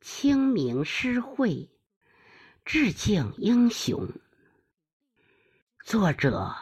[0.00, 1.68] 清明诗会，
[2.64, 4.08] 致敬英雄。
[5.84, 6.56] 作者：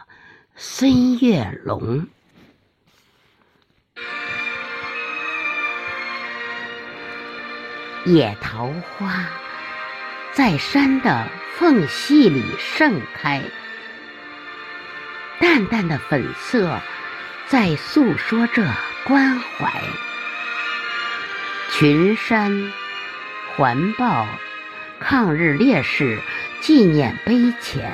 [0.55, 2.05] 孙月龙。
[8.05, 9.25] 野桃花
[10.33, 11.25] 在山的
[11.55, 13.41] 缝隙里盛开，
[15.39, 16.77] 淡淡的粉色
[17.47, 18.69] 在诉说着
[19.05, 19.81] 关怀。
[21.71, 22.73] 群山。
[23.59, 24.25] 环抱
[25.01, 26.17] 抗日烈士
[26.61, 27.91] 纪念碑前，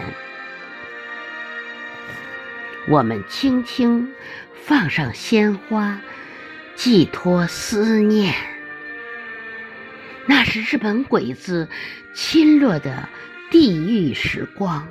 [2.88, 4.14] 我们轻轻
[4.54, 6.00] 放上鲜花，
[6.76, 8.36] 寄托思念。
[10.28, 11.68] 那是日本鬼子
[12.14, 13.10] 侵略的
[13.50, 14.88] 地狱时光，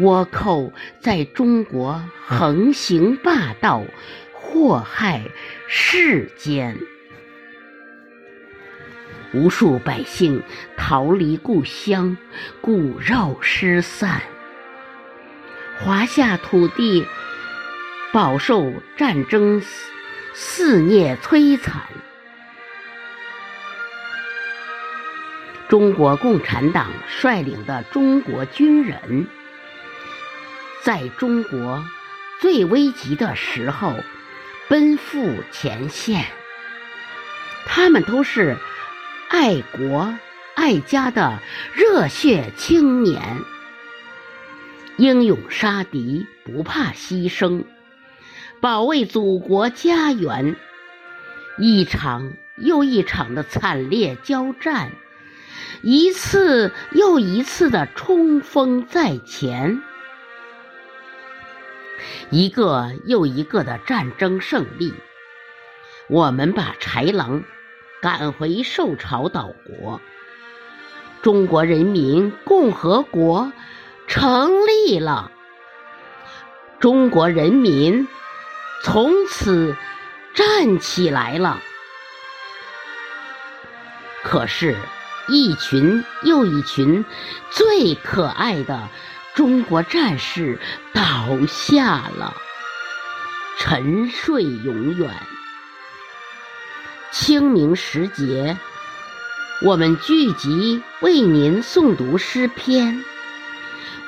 [0.00, 3.82] 倭寇在中国横行霸道，
[4.34, 5.22] 祸害
[5.66, 6.76] 世间。
[9.34, 10.42] 无数百姓
[10.76, 12.16] 逃离故乡，
[12.60, 14.20] 骨肉失散；
[15.78, 17.06] 华夏土地
[18.12, 19.90] 饱受战争肆
[20.34, 21.82] 肆虐摧残。
[25.68, 29.26] 中国共产党率领的中国军人，
[30.82, 31.82] 在中国
[32.38, 33.94] 最危急的时候
[34.68, 36.26] 奔赴前线，
[37.64, 38.58] 他们都是。
[39.32, 40.14] 爱国
[40.54, 41.38] 爱家的
[41.74, 43.40] 热血青年，
[44.98, 47.64] 英勇杀敌，不怕牺牲，
[48.60, 50.54] 保卫祖国家园。
[51.58, 54.92] 一场又一场的惨烈交战，
[55.80, 59.80] 一次又一次的冲锋在前，
[62.28, 64.92] 一个又一个的战争胜利，
[66.10, 67.42] 我们把豺狼。
[68.02, 70.00] 赶回受潮岛国，
[71.22, 73.52] 中国人民共和国
[74.08, 75.30] 成立了。
[76.80, 78.08] 中国人民
[78.82, 79.76] 从此
[80.34, 81.60] 站起来了。
[84.24, 84.76] 可是，
[85.28, 87.04] 一群又一群
[87.50, 88.88] 最可爱的
[89.34, 90.58] 中国战士
[90.92, 92.34] 倒下了，
[93.58, 95.08] 沉睡永远。
[97.12, 98.56] 清明时节，
[99.66, 103.04] 我们聚集为您诵读诗篇。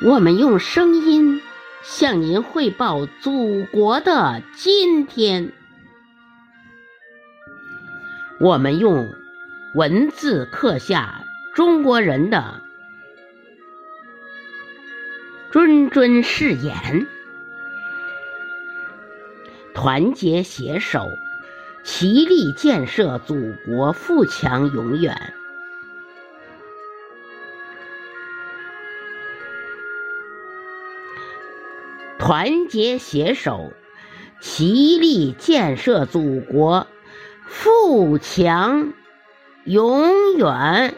[0.00, 1.42] 我们用声音
[1.82, 5.52] 向您汇报祖国的今天。
[8.40, 9.12] 我们用
[9.74, 11.22] 文字刻下
[11.54, 12.62] 中国人的
[15.52, 17.06] 谆谆誓言，
[19.74, 21.06] 团结携手。
[21.84, 25.34] 齐力建设祖国富强永远，
[32.18, 33.74] 团结携手，
[34.40, 36.86] 齐力建设祖国
[37.46, 38.94] 富强
[39.64, 40.94] 永远。